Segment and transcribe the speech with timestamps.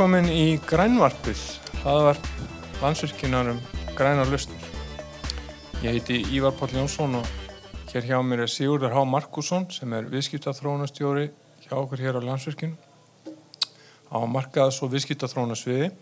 [0.00, 1.40] Velkomin í Grænvarpið,
[1.82, 2.20] það var
[2.80, 3.58] landsvirkjunarum
[3.98, 4.62] Grænar Lustur.
[5.82, 7.28] Ég heiti Ívar Páll Jónsson og
[7.90, 11.26] hér hjá mér er Sigurður Há Markusson sem er viðskiptaþrónastjóri
[11.66, 12.72] hjá okkur hér á landsvirkjun
[14.08, 15.92] á markaðs og viðskiptaþrónasviði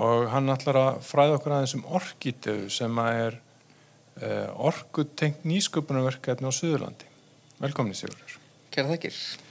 [0.00, 6.52] og hann ætlar að fræða okkur aðeins um orkítöfu sem er uh, orkutengt nýsköpunarverkefni á
[6.56, 7.16] Suðurlandi.
[7.60, 8.40] Velkomin Sigurður.
[8.72, 9.44] Kæra þakkir.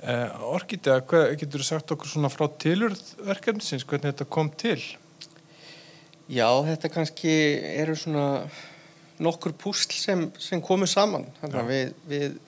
[0.00, 4.78] Orkítöfa, hvað getur þú sagt okkur svona frá tilurðverkefnisins, hvernig þetta kom til?
[6.30, 7.32] Já, þetta kannski
[7.82, 8.26] eru svona
[9.20, 11.26] nokkur púsl sem, sem komur saman.
[11.42, 12.38] Þannig að við, við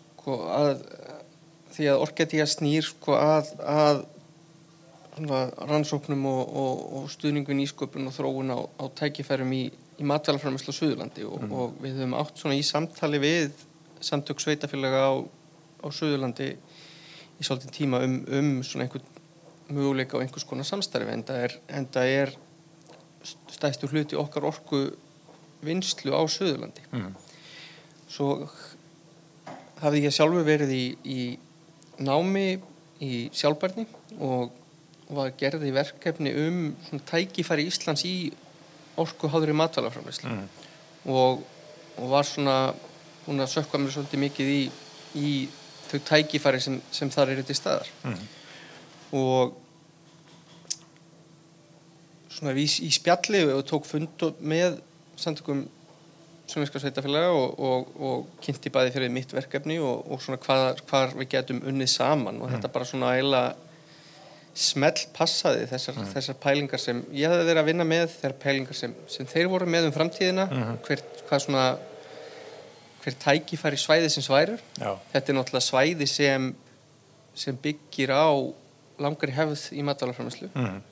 [0.00, 0.74] sko að
[1.74, 4.04] því að orkítöfa snýr sko að, að
[5.70, 10.78] rannsóknum og, og, og stuðningu nýsköpun og þróun á, á tækifærum í, í matvælaframæslu á
[10.78, 11.54] Suðurlandi og, mm.
[11.54, 13.54] og við höfum átt svona í samtali við
[14.04, 15.12] samtök sveitafélaga á,
[15.84, 19.12] á Suðurlandi í svolítið tíma um, um svona einhvern
[19.68, 21.56] möguleika á einhvers konar samstarfi en það er,
[22.04, 22.34] er
[23.52, 24.86] stæðstu hluti okkar orku
[25.64, 27.14] vinslu á Suðurlandi mm.
[28.08, 28.48] svo
[29.80, 31.20] hafði ég sjálfur verið í, í
[32.04, 32.60] námi
[33.04, 33.86] í sjálfbarni
[34.22, 34.52] og
[35.14, 38.32] var gerði verkefni um tækifæri Íslands í
[39.00, 40.46] orku háður í matvælaframleyslu mm.
[41.12, 41.42] og,
[41.98, 42.58] og var svona
[43.24, 44.62] hún að sökka mér svolítið mikið í,
[45.16, 45.30] í
[45.94, 48.24] þau tækifæri sem, sem þar eru til staðar mm.
[49.20, 49.54] og
[52.34, 54.80] svona í, í spjalli og tók fund með
[55.20, 55.66] samtökum
[56.44, 61.14] Sjónvíska sveitafélaga og, og, og kynnti bæði fyrir mitt verkefni og, og svona hvað, hvað
[61.22, 62.56] við getum unnið saman og mm.
[62.56, 63.54] þetta bara svona eiginlega
[64.54, 66.10] smelt passaði þessar, mm.
[66.12, 69.70] þessar pælingar sem ég hafði verið að vinna með þessar pælingar sem, sem þeir voru
[69.72, 70.76] með um framtíðina mm.
[70.84, 71.64] hver, hvað svona
[73.04, 74.94] hver tækifæri svæði sem sværir Já.
[75.12, 76.50] þetta er náttúrulega svæði sem
[77.34, 78.30] sem byggir á
[79.02, 80.82] langari hefð í matvalarframislu mm.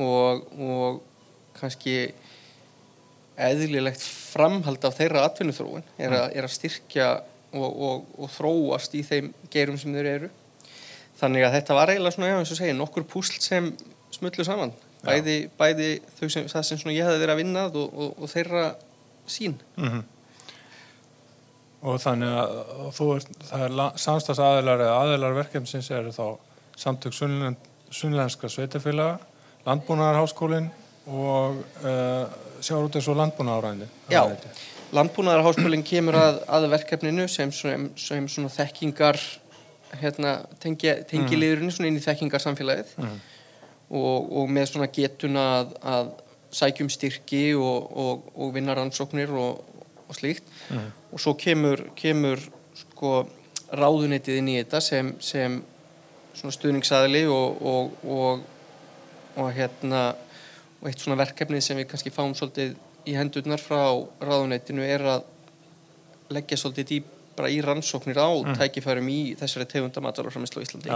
[0.00, 1.00] og, og
[1.58, 2.12] kannski
[3.40, 7.08] eðlilegt framhald af þeirra atvinnuþróun er, er að styrkja
[7.56, 10.30] og, og, og þróast í þeim gerum sem þeir eru.
[11.20, 13.72] Þannig að þetta var eiginlega svona, já eins og segja, nokkur púsl sem
[14.14, 14.72] smullu saman.
[15.00, 18.64] Bæði, bæði sem, það sem ég hefði verið að og, og þeirra
[19.30, 20.02] sín mm -hmm.
[21.80, 22.54] Og þannig að
[22.96, 26.24] þú er, það er samstags aðeilar eða aðeilar verkefnsins eru þá
[26.80, 29.18] samtök sunnlenska sveitafélaga
[29.66, 30.70] landbúnaðarháskólin
[31.10, 32.26] og uh,
[32.60, 34.22] sjáurútis og landbúnaðarændi Já,
[34.96, 39.20] landbúnaðarháskólin kemur að, að verkefninu sem, sem, sem svona þekkingar
[40.00, 41.70] hérna, tengi, tengi mm.
[41.88, 43.16] inn í þekkingarsamfélagið mm.
[43.96, 46.12] og, og með svona getuna að, að
[46.60, 49.79] sækjum styrki og, og, og vinna rannsóknir og
[50.18, 50.88] slíkt mm.
[51.12, 52.42] og svo kemur, kemur
[52.78, 53.12] sko
[53.70, 55.60] ráðunetið inn í þetta sem, sem
[56.40, 57.94] stuðningsaðli og
[59.56, 60.02] hérna
[60.80, 62.76] og eitt svona verkefnið sem við kannski fáum svolítið
[63.08, 63.82] í hendurnar frá
[64.24, 65.26] ráðunetinu er að
[66.32, 68.56] leggja svolítið dýp bara í rannsóknir á mm.
[68.58, 70.92] tækifærum í þessari tegunda matalárframislu á Íslandi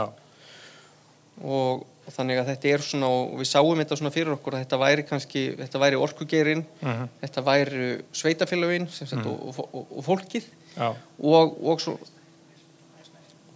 [1.42, 4.64] og, og þannig að þetta er svona og við sáum þetta svona fyrir okkur að
[4.64, 7.08] þetta væri kannski, þetta væri orkugeirinn mm -hmm.
[7.22, 9.26] þetta væri sveitafélagin mm.
[9.26, 11.98] og, og, og fólkið og svo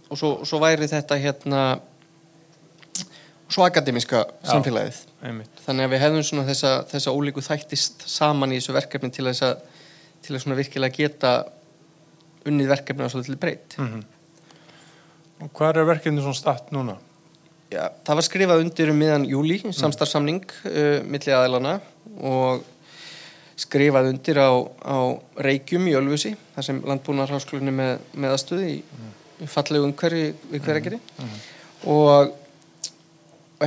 [0.09, 1.79] og svo, svo væri þetta hérna
[3.49, 5.61] svo akademiska samfélagið einmitt.
[5.65, 9.45] þannig að við hefðum svona þessa, þessa ólíku þættist saman í þessu verkefni til þess
[9.45, 9.61] að
[10.25, 11.33] til að svona virkilega geta
[12.49, 14.07] unnið verkefni á svolítið breytt mm -hmm.
[15.39, 16.97] Og hvað er verkefni svona statt núna?
[17.69, 19.73] Já, það var skrifað undir um miðan júli mm.
[19.77, 21.75] samstarfsamning uh, milli aðeilana
[22.25, 22.63] og
[23.59, 24.49] skrifað undir á,
[24.81, 24.97] á
[25.45, 29.11] Reykjum í Ölfusi þar sem landbúnarháskólinu með, með aðstöði í, mm.
[29.45, 31.27] í fallegu umhverfi við hverjageri mm.
[31.27, 31.43] mm.
[31.93, 32.33] og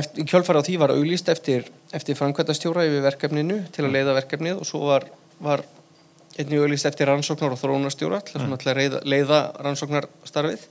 [0.01, 3.95] eftir, í kjölfara á því var auglýst eftir, eftir framkvæmtastjóra yfir verkefninu til að mm.
[3.95, 5.07] leiða verkefnið og svo var,
[5.39, 5.63] var
[6.35, 8.59] einnig auðvist eftir rannsóknar og þróunarstjóra til mm.
[8.59, 10.67] að leiða, leiða rannsóknarstarfið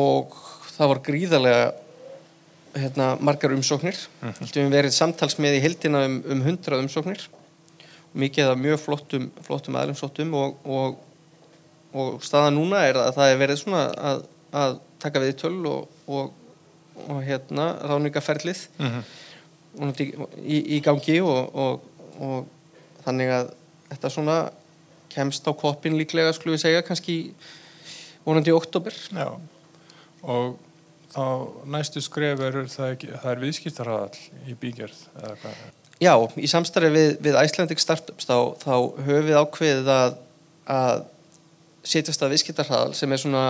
[0.00, 0.40] og
[0.80, 1.70] það var gríðarlega
[2.74, 3.98] hérna, margar umsóknir.
[4.20, 4.34] Mm.
[4.40, 7.28] við hefum verið samtals með í heldina um, um 100 umsóknir.
[8.12, 11.00] Mikið af mjög flottum, flottum aðlumsóttum og, og,
[11.94, 14.24] og staða núna er að það er verið svona að,
[14.62, 19.02] að taka við í töl og, og hérna ráningaferlið -hmm.
[20.42, 22.48] í, í gangi og
[23.04, 23.52] þannig að
[23.90, 24.38] þetta svona
[25.10, 27.16] kemst á koppin líklega skulum við segja kannski
[28.26, 29.28] vonandi í oktober Já,
[30.22, 30.58] og
[31.10, 31.24] þá
[31.74, 34.98] næstu skref er það, það er viðskiptarraðall í bígerð
[36.00, 38.74] Já, í samstarfi við, við Icelandic Startups þá, þá
[39.04, 40.14] höfum við ákveðið að,
[40.72, 41.02] að
[41.84, 43.44] setjast að viðskiptarraðall sem er svona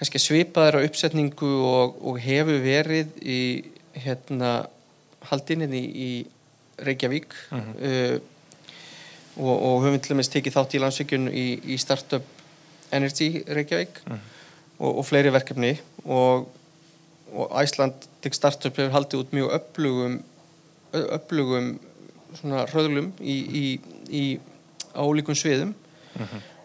[0.00, 3.40] kannski svipaðar á uppsetningu og, og hefur verið í
[4.00, 4.60] hérna
[5.30, 6.10] haldinni í,
[6.80, 7.34] Reykjavík.
[7.52, 8.16] Uh,
[9.36, 12.24] og, og höfum til dæmis tekið þátt í landsvíkjun í, í Startup
[12.92, 15.74] Energy Reykjavík og, og fleiri verkefni
[16.04, 16.48] og,
[17.32, 20.20] og Icelandic Startup hefur haldið út mjög öflugum
[20.92, 21.74] öflugum
[22.38, 23.64] svona röðlum í, í,
[24.10, 24.24] í
[24.94, 25.74] álíkum sviðum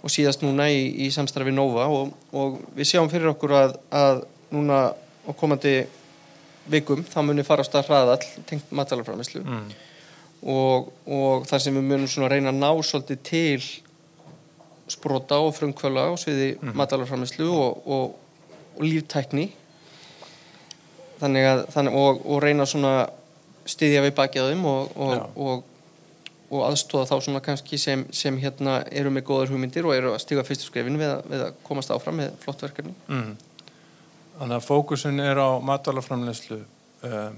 [0.05, 4.23] og síðast núna í, í samstarfi Nova og, og við sjáum fyrir okkur að, að
[4.53, 4.79] núna
[5.25, 5.75] á komandi
[6.69, 9.67] vikum þá munum fara á stað hraðall tengt matalaframislu Mm.
[10.45, 13.61] og, og þar sem við munum svona reyna að ná svolítið til
[14.87, 16.73] sprota og frumkvöla á sviði mm.
[16.77, 18.15] matalaframislu og, og,
[18.77, 19.51] og líftækni
[21.21, 22.93] þannig að þannig, og, og reyna svona
[23.69, 25.63] styðja við bakið á þeim og, og,
[26.67, 30.45] aðstóða þá svona kannski sem, sem hérna eru með góðar hugmyndir og eru að stiga
[30.45, 33.35] fyrstu skrefin við, við að komast áfram með flott verkefni Mm.
[34.35, 36.57] Þannig að fókusin er á matalaframleyslu
[37.07, 37.35] um,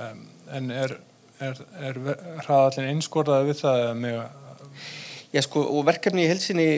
[0.00, 0.20] um,
[0.56, 0.94] en er,
[1.36, 1.98] er, er
[2.46, 4.22] hraðallin einskorðað við það með
[5.30, 6.70] Já, sko, og verkefni í helsinni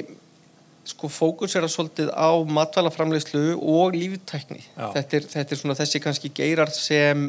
[0.88, 4.62] sko, fókus er að svolítið á matvælaframleyslu og líftækni.
[4.76, 7.28] Þetta er, þetta er svona þessi kannski geirar sem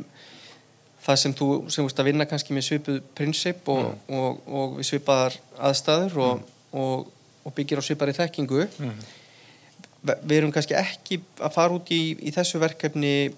[1.04, 4.90] það sem þú sem vorst að vinna kannski með svipuð prinsip og, og, og við
[4.94, 5.38] svipaðar
[5.70, 7.10] aðstæður og, og,
[7.44, 8.68] og byggir á svipari þekkingu.
[8.80, 9.04] mm.
[10.04, 13.32] Við erum kannski ekki að fara út í, í þessu verkefni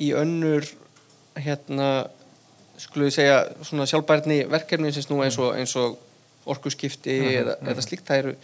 [0.00, 0.64] í önnur
[1.36, 1.88] hérna
[2.94, 5.98] við segja svona sjálfbærni verkefni eins og, eins og
[6.48, 8.06] orkuskipti eða, eða slíkt.
[8.08, 8.34] Það eru,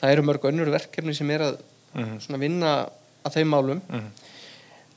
[0.00, 1.58] það eru mörg önnur verkefni sem er að
[1.94, 2.18] Mhm.
[2.38, 2.72] vinna
[3.24, 4.10] að þeim málum Mhm.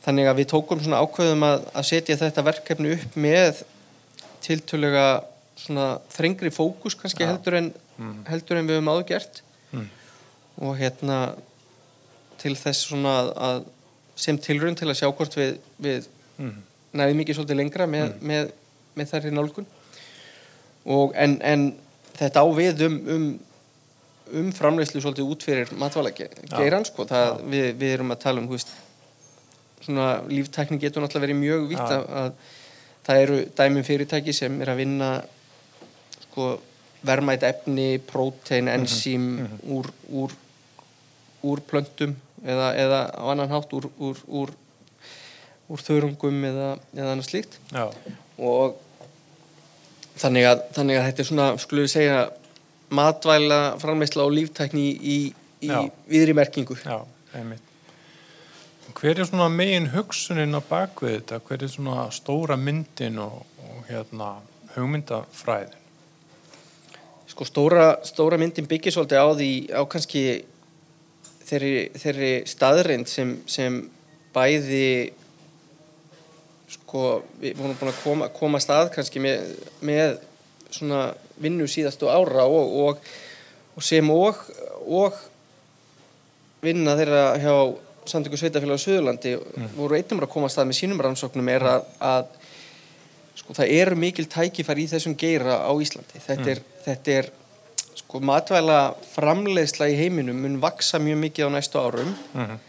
[0.06, 3.64] þannig að við tókum svona ákveðum að, að setja þetta verkefni upp með
[4.42, 5.24] tiltölulega
[5.56, 7.28] svona þrengri fókus kannski Já.
[7.32, 7.74] heldur, en,
[8.28, 9.42] heldur en við höfum
[9.74, 9.88] Mm.
[10.62, 11.36] og hérna
[12.38, 13.64] til þess svona að,
[14.16, 16.08] sem tilraun til að sjá hvort við, við
[16.94, 18.52] næðum ekki svolítið lengra með, með,
[18.98, 19.66] með þærri nálgun
[20.86, 21.76] og en, en
[22.18, 23.40] þetta á við um, um,
[24.32, 27.06] um framleyslu svolítið út fyrir matvæla geiran sko,
[27.50, 28.72] við, við erum að tala um veist,
[29.82, 32.34] svona líftækni getur náttúrulega verið mjög vitt að, að
[33.08, 35.12] það eru dæmum fyrirtæki sem er að vinna
[36.28, 36.52] sko
[37.02, 40.34] vermætt efni, prótein, ensím úr, úr,
[41.42, 42.14] úr plöntum
[42.46, 44.54] eða, eða á annan hátt úr, úr,
[45.82, 47.58] þörungum eða, eða annað slíkt.
[48.38, 48.78] Og
[50.22, 52.20] þannig að, þannig að þetta er svona, skulum við segja
[52.92, 55.18] matvæla, frammeysla og líftækni í,
[55.64, 55.74] í
[56.12, 57.00] viðri merkingu já,
[57.36, 57.68] einmitt.
[58.92, 61.44] Hver er svona megin hugsunin á bakvið þetta?
[61.48, 64.34] Hver er svona stóra myndin og, og hérna
[64.76, 65.78] hugmyndafræðin?
[67.32, 70.24] sko stóra, stóra myndin byggir svolítið á því á kannski
[71.48, 73.78] þeirri, þeirri staðrind sem, sem
[74.36, 75.14] bæði
[76.72, 79.48] sko við vorum búin að koma, koma stað kannski með,
[79.80, 80.18] með
[80.72, 81.12] svona
[81.42, 83.12] vinnu síðastu ára og, og,
[83.76, 84.40] og sem og,
[84.88, 85.18] og
[86.62, 87.56] vinna þeirra hjá
[88.12, 89.36] samtöku sveitafélag á Suðurlandi
[89.76, 92.24] voru einnum að koma að stað með sínum rannsóknum er að, að
[93.42, 96.22] sko það eru mikil tækifæri í þessum geira á Íslandi.
[96.24, 97.30] Þetta er, þetta er
[98.02, 98.82] sko matvæla
[99.14, 102.14] framleiðsla í heiminum mun vaksa mjög mikið á næstu árum.
[102.34, 102.60] Mm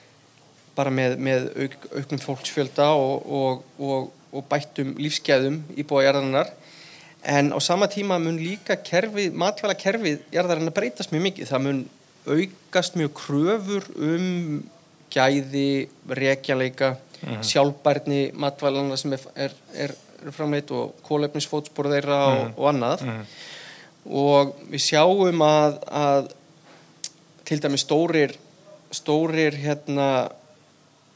[0.76, 6.52] bara með, með auk, auknum fólksfjölda og, og, og, og bættum lífsgæðum í búa jarðarinnar
[7.22, 11.50] en á sama tíma mun líka kerfið, matvæla kerfið jarðarinnar breytast mjög mikið.
[11.50, 11.80] Það mun
[12.26, 14.62] aukast mjög kröfur um
[15.12, 16.96] gæði, rekjanleika
[17.46, 19.96] sjálfbærni matvælana sem er, er, er,
[20.34, 23.04] framleitt og kólefnisfótspor þeirra og, og annað.
[24.02, 26.32] Og við sjáum að, að
[27.46, 28.34] til dæmis stórir
[28.92, 30.06] stórir hérna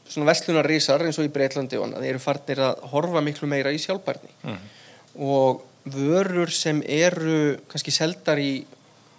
[0.07, 3.81] svona veslunarísar eins og í Breitlandi og annað, eru farnir að horfa miklu meira í
[3.81, 4.31] sjálfbærni.
[5.17, 8.65] Og vörur sem eru kannski seldar í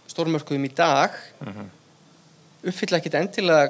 [0.08, 1.14] stórmörkuðum í dag
[2.66, 3.68] uppfylla ekkit endilega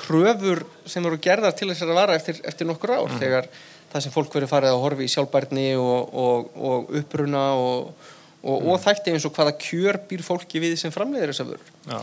[0.00, 3.12] kröfur sem eru gerðar til þess að vara eftir, eftir nokkur ár.
[3.20, 3.48] Þegar
[3.90, 8.68] það sem fólk verið farið að horfa í sjálfbærni og, og, og uppruna og, og,
[8.70, 11.72] og þætti eins og hvaða kjör býr fólki við sem framleiðir þessa vörur.
[11.90, 11.98] Já,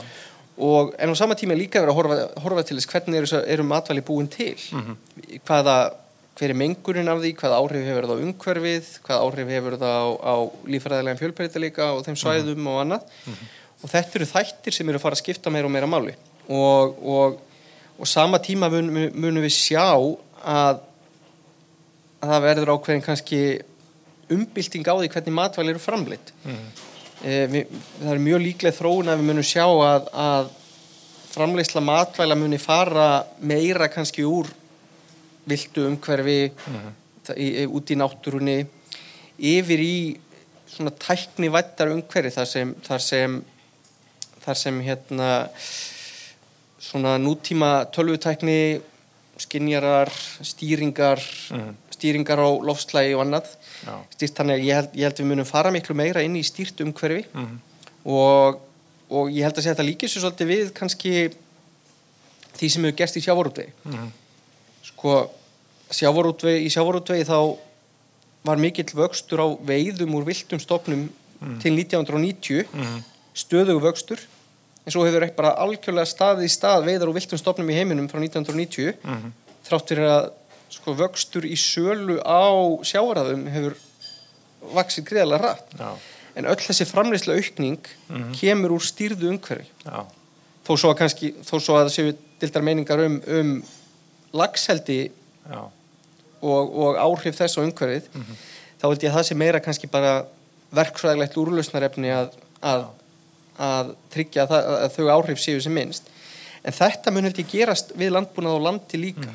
[0.67, 3.65] og en á sama tíma líka verið að horfa, horfa til þess hvernig eru, eru
[3.69, 4.55] matvæli búin til.
[5.45, 5.77] Hvaða
[6.37, 8.89] hver er mengunin af því, hvaða áhrif hefur það á umhverfið?
[9.07, 10.35] Hvaða áhrif hefur það á, á
[10.69, 13.07] lífræðilega fjölbreytileika og þeim svæðum og annað?
[13.83, 16.13] Og þetta eru þættir sem eru að fara að skipta meira og meira máli.
[16.49, 17.39] Og, og,
[17.97, 20.79] og sama tíma mun, mun- munum við sjá að,
[22.21, 23.41] að það verður ákveðin kannski
[24.33, 26.31] umbylting á því hvernig matvæli eru framleitt
[27.23, 30.49] e, við, það er mjög líklega þróun að við munum sjá að, að
[31.33, 33.05] framleiðsla matvæla muni fara
[33.39, 34.49] meira kannski úr
[35.47, 36.39] viltu umhverfi
[37.35, 38.57] í, í, út í náttúrunni
[39.37, 39.97] yfir í
[40.67, 43.39] svona tækni vættar umhverfi þar sem, þar sem
[44.45, 45.31] þar sem hérna
[46.79, 48.79] svona nútíma tölvutækni
[49.37, 50.09] skinjarar,
[50.41, 51.21] stýringar
[51.97, 53.49] stýringar á lofslægi og annað.
[54.13, 56.83] Stýrt þannig að ég held, ég held við munum fara miklu meira inn í stýrt
[56.85, 57.25] umhverfi.
[57.33, 57.57] Mhm.
[58.07, 58.61] og,
[59.11, 61.11] og ég held að þetta líkið svo svolítið við kannski
[62.57, 63.73] því sem hefur gerst í sjávarútvegi.
[63.83, 64.11] Mhm.
[64.97, 65.29] Sko
[65.93, 67.37] sjávarútvegi, í sjávarútvegi þá
[68.47, 71.07] var mikill vöxtur á veiðum úr viltum stofnum
[71.61, 73.03] til 1990 Mhm.
[73.35, 74.19] stöðugu vöxtur.
[74.85, 78.07] En svo hefur ekki bara algjörlega staðið í stað veiðar úr viltum stofnum í heiminum
[78.09, 79.31] frá 1990 Mhm.
[79.67, 80.31] þrátt fyrir að
[80.69, 82.49] sko, vöxtur í sölu á
[82.83, 83.75] sjávarðum hefur
[84.73, 85.91] vaksið greiðlega rætt Já.
[86.35, 87.77] en öll þessi framleysla aukning
[88.39, 89.65] kemur úr stýrðu umhverfi.
[90.67, 93.63] Þó svo að kannski, þó svo að það séu dildar meiningar um, um
[94.35, 95.11] lagseldi
[96.41, 98.09] og, og áhrif þess á umhverfið
[98.77, 100.25] þá held ég að það sé meira kannski bara
[100.75, 102.87] verkfræðilegt úrlausnarefni að, að,
[103.57, 106.09] að tryggja að, að þau áhrif séu sem minnst.
[106.67, 109.31] En þetta mun held ég gerast við landbúnað og landi líka.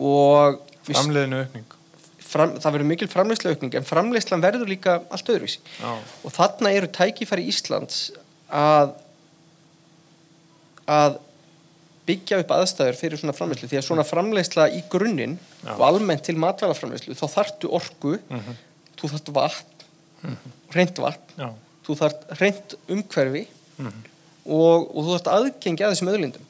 [0.00, 1.76] Og við, Framleiðinu aukning.
[2.18, 5.62] fram, það verður mikil framleysla aukning en framleyslan verður líka allt öðruvísi.
[5.78, 5.92] Já.
[6.24, 8.10] og þarna eru tækifæri Íslands
[8.50, 8.96] að
[10.90, 11.20] að
[12.10, 15.38] byggja upp aðstæður fyrir svona framleyslu því að svona framleysla í grunninn
[15.78, 18.16] og almennt til matvælaframleyslu þá þarftu orku
[19.00, 20.36] þú þarft vatn
[20.76, 21.48] reynd vatn, Já.
[21.86, 23.46] þú þarft reynd umhverfi
[23.80, 24.00] Mhm.
[24.50, 26.46] og, og þú þarft aðgengi að þessum öðlindum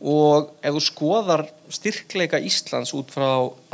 [0.00, 1.42] og ef þú skoðar
[1.74, 3.28] styrkleika Íslands út frá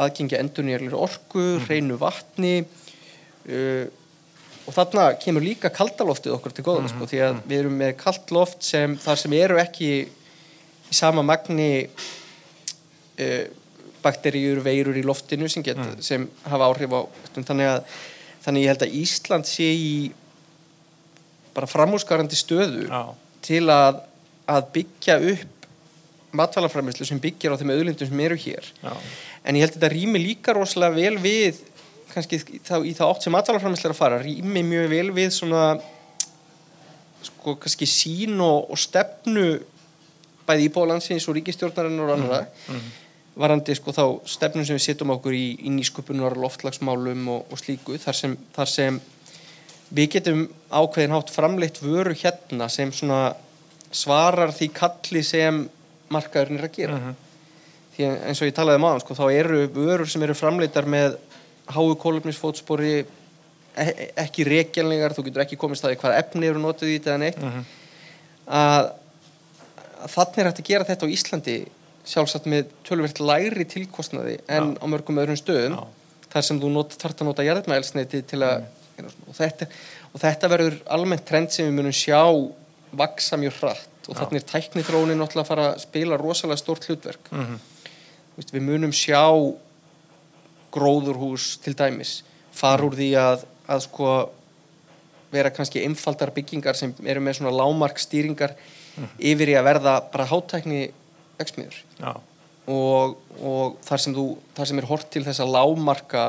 [0.05, 3.87] aðgengi endurnýjarlir orku, hreinu vatni uh,
[4.65, 8.31] og þarna kemur líka kaldaloftið okkur til góða sko, því að við erum með kalt
[8.33, 9.91] loft sem þar sem eru ekki
[10.95, 13.45] í sama magni uh,
[14.05, 17.01] bakteríur, veirur í loftinu sem, get, sem hafa áhrif á
[17.35, 17.97] þannig að,
[18.45, 19.95] þannig ég held að Ísland sé í
[21.55, 23.03] bara framúskarandi stöðu Já.
[23.45, 24.03] til að,
[24.51, 25.69] að byggja upp
[26.35, 28.93] matvælafræmislu sem byggir á þeim auðlindum sem eru hér Já.
[29.45, 31.63] en ég held að þetta rými líka rosalega vel við
[32.13, 35.65] kannski þá, í þá átt sem matvælafræmislu er að fara rými mjög vel við svona
[37.25, 39.47] sko kannski sín og, og stefnu
[40.47, 42.47] bæði íbúðalansins og ríkistjórnarinnar og annara
[43.37, 47.97] varandi sko þá stefnum sem við setjum okkur í, í nýsköpunar loftlagsmálum og, og slíku
[47.99, 49.01] þar sem, þar sem
[49.95, 53.35] við getum ákveðin hátt framleitt vöru hérna sem svona
[53.95, 55.65] svarar því kalli sem
[56.15, 57.15] markaðurinn er að gera Mhm.
[57.97, 60.87] því að eins og ég talaði um aðan sko, þá eru vörur sem eru framleittar
[60.91, 61.17] með
[61.71, 63.05] háu kólefnisfótspori
[63.77, 63.85] e
[64.19, 67.23] ekki reykjanlegar, þú getur ekki komist að því hvað efni eru notuð í þetta eða
[67.23, 67.65] neitt Mhm.
[68.47, 68.91] að, að
[70.11, 71.57] þannig er hægt að gera þetta á Íslandi
[72.05, 75.85] sjálfsagt með tölvert lægri tilkostnaði en á mörgum öðrum stöðum Já.
[76.35, 78.67] þar sem þú not, þarft að nota jarðmælsneiti til að
[79.03, 79.69] og, þetta,
[80.13, 82.21] og þetta verður almennt trend sem við munum sjá
[82.95, 83.91] vaksa mjög hratt.
[84.05, 87.31] Og þannig er tæknithrónin náttúrulega að fara að spila rosalega stórt hlutverk.
[87.33, 89.25] Þú veist, við munum sjá
[90.75, 92.19] gróðurhús til dæmis
[92.55, 94.09] fara úr því að, að sko
[95.35, 98.55] vera kannski einfaldar byggingar sem eru með svona lámarkstýringar
[99.19, 100.83] yfir í að verða bara hátækni
[101.39, 101.81] vexmiður
[102.71, 106.27] og, og þar, sem þú, þar sem er hort til þess að lámarka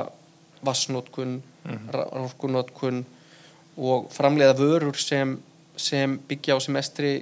[0.66, 3.04] vassnótkun, mm rárkunótkun
[3.76, 5.36] og framleiða vörur sem,
[5.76, 7.14] sem byggja á sem mestri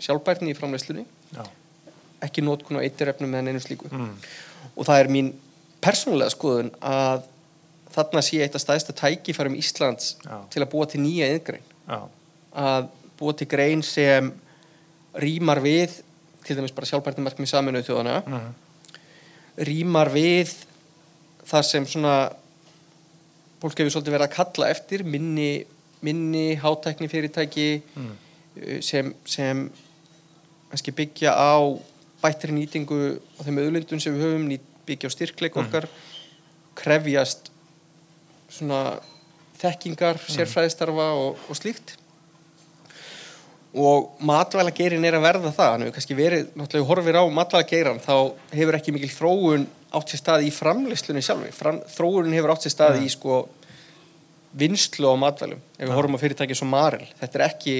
[0.00, 1.04] sjálfbærni í framleiðslunni.
[2.24, 3.90] Ekki nótkun á eitirefnum eða neinu slíku.
[3.92, 4.14] Mm.
[4.76, 5.28] og það er mín
[5.84, 7.26] persónulega skoðun að
[7.94, 10.36] þarna sé eitt af stæðsta tækifærum Íslands Já.
[10.52, 12.00] til að búa til nýja yðgrein Já.
[12.54, 14.30] að búa til grein sem
[15.14, 15.90] rýmar við
[16.46, 18.54] til dæmis bara sjálfbærtum markmið saminuð þjóðana Mhm.
[19.66, 20.52] rýmar við
[21.50, 22.14] það sem svona
[23.60, 25.64] fólk hefur svolítið verið að kalla eftir minni,
[26.02, 28.10] minni hátækni fyrirtæki Mm.
[28.56, 29.70] uh, sem, sem
[30.70, 31.58] kannski byggja á
[32.22, 35.88] bættri nýtingu á þeim auðlindun sem við höfum nýt, byggja á styrkleik okkar
[36.74, 37.50] krefjast
[38.48, 39.00] svona
[39.60, 41.96] þekkingar, sérfræðistarfa og, og slíkt
[43.74, 45.72] og matvælageirin er að verða það.
[45.72, 48.14] Hann hefur kannski verið, náttúrulega horfir á matvælageiran þá
[48.56, 52.74] hefur ekki mikil þróun átt sér stað í framleyslunni sjálfi Fram, þróunin hefur átt sér
[52.74, 53.44] stað í sko
[54.58, 55.62] vinslu á matvælum.
[55.78, 57.76] Ef við horfum á fyrirtæki svo Marel þetta er ekki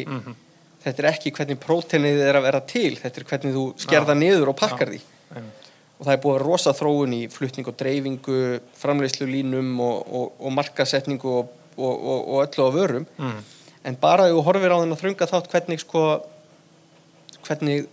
[0.84, 4.52] þetta er ekki hvernig próteinið er að vera til þetta er hvernig þú skerða niður
[4.52, 5.00] og pakkar því.
[6.00, 10.30] Og það er búið að rosa þróun í flutning og dreifingu, framleyslu línum og, og,
[10.40, 13.04] og markasetningu og, og öllu á vörum.
[13.18, 13.42] Mm.
[13.84, 16.04] En bara ef þú horfir á þennan þrönga þátt hvernig sko
[17.46, 17.88] hvernig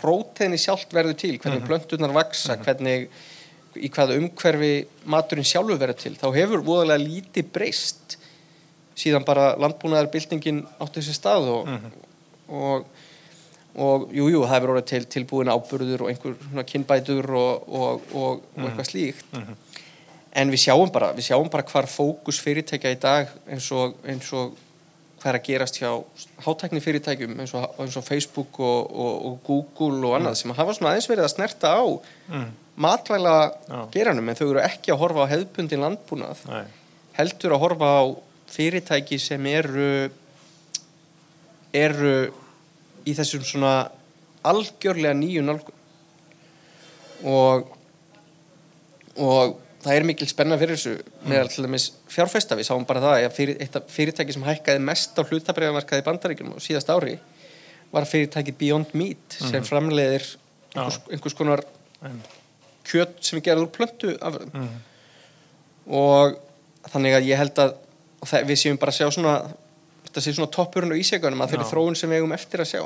[0.00, 3.10] próteini sjálft verður til, hvernig plönturnar vaksa, hvernig
[3.78, 4.72] í hvaða umhverfi
[5.10, 8.16] maturinn sjálfur verður til, þá hefur voðalega lítið breyst
[9.00, 11.68] síðan bara landbúnaðarbyltingin átti þessi stað og,
[12.50, 12.88] og,
[13.80, 18.48] og jú, jú, það hefur orðið til tilbúin áburður og einhver kynbætur og, og, og,
[18.56, 19.38] og eitthvað slíkt.
[20.40, 24.28] En við sjáum bara við sjáum bara hvar fókus fyrirtækja í dag eins og, eins
[25.20, 25.90] hvað er að gerast hjá
[26.46, 30.94] hátækni fyrirtækjum eins og, eins og Facebook og, og Google og annað sem hafa svona
[30.94, 31.84] aðeins verið að snerta á
[32.80, 33.36] matvæla
[33.68, 33.80] Já.
[33.92, 36.64] geranum en þau eru ekki að horfa á hefðbundin landbúnað Nei.
[37.18, 38.02] heldur að horfa á
[38.50, 39.90] fyrirtæki sem eru
[41.76, 42.14] eru
[43.06, 43.74] í þessum svona
[44.48, 45.76] algjörlega nýju nálgun
[47.28, 47.76] og
[49.20, 50.94] og það er mikil spenna fyrir þessu
[51.30, 52.58] meðal til dæmis fjárfesta.
[52.58, 56.58] Við sáum bara það að fyrir, fyrirtæki sem hækkaði mest á hlutabriðamarkaði í bandaríkjum á
[56.60, 57.16] síðast ári
[57.90, 60.26] var fyrirtæki Beyond Meat sem framleiðir
[60.76, 61.64] einhvers, einhvers konar
[62.04, 62.36] Einmitt.
[62.86, 64.68] kjöt sem er gerð úr plöntu af þeim
[65.90, 66.36] og
[66.92, 67.74] þannig að ég held að
[68.20, 69.34] og það, við séum bara að sjá svona
[70.06, 71.70] þetta sé svona toppurinn á ísjögunum að þeirri Já.
[71.72, 72.82] þróun sem við eigum eftir að sjá.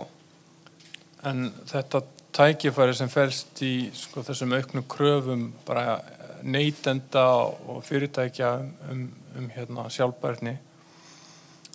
[1.24, 2.02] En þetta
[2.34, 6.00] tækifæri sem felst í sko, þessum auknu kröfum bara
[6.44, 7.26] neytenda
[7.72, 9.04] og fyrirtækja um, um,
[9.38, 10.56] um hérna, sjálfbærni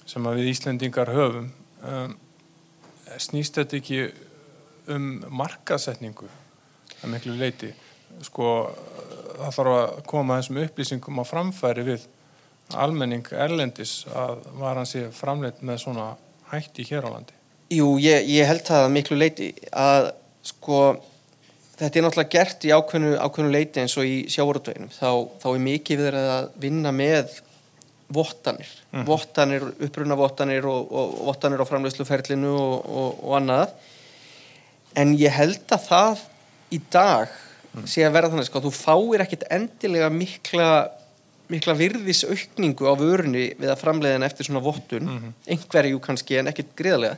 [0.09, 1.51] sem við Íslendingar höfum
[1.85, 2.15] um,
[3.17, 4.01] snýst þetta ekki
[4.93, 5.09] um
[5.41, 6.29] markasetningu
[6.99, 7.73] að miklu leiti
[8.25, 8.47] sko
[9.39, 12.07] það þarf að koma þessum upplýsingum á framfæri við
[12.77, 16.09] almenning erlendis að varan sé framleitt með svona
[16.51, 17.35] hætti hér á landi.
[17.73, 20.11] Jú, ég, ég held það að miklu leiti að
[20.45, 20.79] sko
[21.79, 24.91] þetta er náttúrulega gert í ákveðnu, ákveðnu leiti eins og í sjávarútveginum.
[24.93, 27.38] Þá, þá er mikið verið að vinna með
[28.09, 28.69] vottanir,
[29.05, 33.75] vottanir uppruna vottanir og, og vottanir á framleysluferlinu og, og, og annað.
[34.98, 36.24] En ég held að það
[36.74, 37.35] í dag
[37.87, 40.70] sé að verða þannig sko, þú fáir ekkit endilega mikla
[41.50, 45.07] mikla virðisaukningu á vörunni við að framleiða henni eftir svona vottun.
[45.50, 47.18] Einhverju kannski en ekkit greiðlega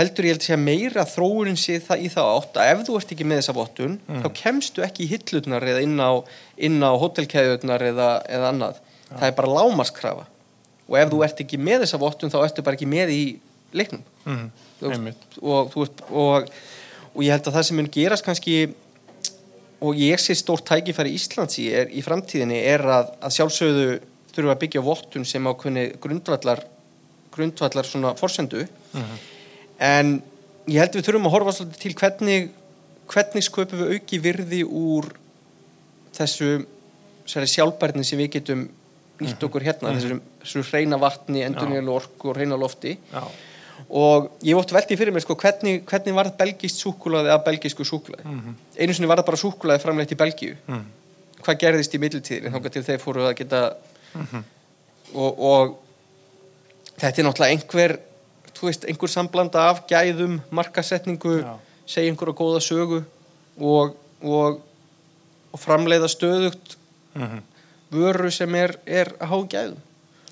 [0.00, 2.96] heldur ég held að að meira þróunin sé það í það átt að ef þú
[3.00, 6.10] ert ekki með þessa vottun þá kemstu ekki í hillutnar eða inn á,
[6.84, 8.82] á hótelkeðutnar eða, eða annað.
[9.10, 10.26] Það er bara lámaskrafa
[10.90, 13.22] og ef þú ert ekki með þessa vottun þá ertu bara ekki með í
[13.72, 14.04] leiknum.
[14.26, 14.46] Mm.
[14.80, 14.92] Þú-
[15.42, 16.52] og, þú og,
[17.14, 18.54] og ég held að það sem mun gerast kannski
[19.80, 23.86] og ég sé stórt tækifæri Íslands í, er, í framtíðinni er að, að sjálfsögðu
[24.30, 26.62] þurfum að byggja vottun sem ákveðni grundvallar
[27.34, 28.64] grundvallar svona forsendu
[29.80, 30.16] en
[30.70, 32.50] ég held við þurfum að horfa svolítið til hvernig
[33.10, 35.08] hvernig sköpum við auki virði úr
[36.14, 36.60] þessu
[37.30, 38.66] sjálfbærni sem við getum
[39.20, 42.94] nýtt okkur hérna, þessu, þessu hreina vatni, endurnýjanlega orku og hreina lofti.
[43.12, 43.24] Já,
[43.88, 47.86] og ég ótti velti fyrir mér sko, hvernig, hvernig var þetta belgist súkulaði að belgisku
[47.88, 50.56] súkulaði einu sinni var það bara súkulaði framleitt í Belgíu.
[50.68, 50.84] Mm.
[51.40, 53.60] hvað gerðist í middeltíðin þá til þeir fóru að geta
[55.14, 55.72] og, og
[57.00, 57.96] þetta er náttúrulega einhver
[58.56, 61.54] þú veist, einhver samblanda af gæðum markasetningu, Já.
[61.86, 63.02] segja einhverja góða sögu
[63.60, 64.60] og, og,
[65.52, 66.76] og framleiða stöðugt
[67.14, 67.40] Mm
[67.90, 69.78] vöru sem er, er að há gæðum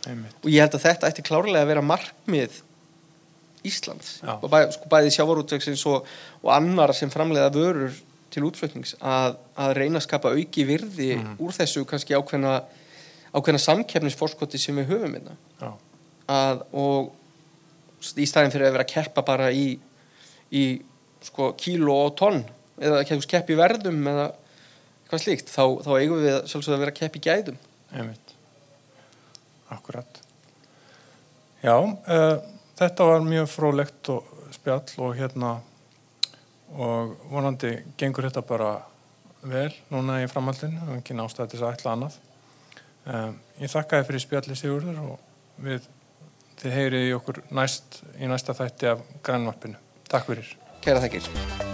[0.06, 0.34] Einmitt.
[0.44, 2.60] og ég held að þetta ætti klárlega að vera markmið
[3.66, 4.36] Íslands Já.
[4.38, 6.06] og bæ, sko bæði sjávarútvegsins og,
[6.44, 7.96] og annar sem framleiða vörur
[8.30, 11.34] til útflutnings að, að reyna að skapa auki virði Mhm.
[11.42, 12.60] úr þessu kannski ákveðna,
[13.34, 15.34] ákveðna samkeppnisforskoti sem við höfum hérna
[16.28, 17.10] að, og
[17.98, 19.66] í staðin fyrir að vera að keppa bara í,
[20.54, 20.64] í
[21.26, 22.42] sko, kíló og tonn
[22.78, 24.28] eða keppa í verðum eða
[25.08, 27.60] hvað slíkt, þá, þá eigum við sjálfsögðu að vera að keppa í gæðum
[27.96, 28.34] einmitt.
[29.72, 30.20] Akkurat.
[31.64, 32.36] Já, uh,
[32.78, 35.58] þetta var mjög fróðlegt og spjall og hérna
[36.68, 38.72] og vonandi gengur þetta bara
[39.48, 42.18] vel núna í framhaldinu og ekki nástæði til þess að ætla annað.
[43.08, 45.86] Um, ég þakka þið fyrir spjalli Sigurður og við
[46.62, 49.80] þið heyrið í okkur næst, í næsta þætti af grænvarpinu.
[50.08, 50.54] Takk fyrir.
[50.84, 51.67] Kæra þekkir